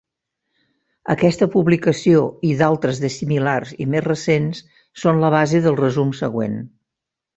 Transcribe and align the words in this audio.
Aquesta 1.13 1.47
publicació 1.55 2.23
i 2.51 2.55
d'altres 2.61 3.01
de 3.03 3.11
similars 3.17 3.75
i 3.85 3.87
més 3.97 4.05
recents 4.07 4.63
són 5.03 5.23
la 5.25 5.31
base 5.37 5.61
del 5.67 5.79
resum 5.83 6.19
següent. 6.23 6.57